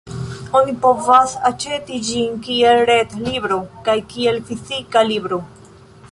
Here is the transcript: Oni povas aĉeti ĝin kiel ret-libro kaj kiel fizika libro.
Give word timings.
Oni 0.59 0.71
povas 0.85 1.33
aĉeti 1.49 1.99
ĝin 2.07 2.39
kiel 2.47 2.81
ret-libro 2.91 3.57
kaj 3.89 3.95
kiel 4.13 4.39
fizika 4.47 5.05
libro. 5.13 5.39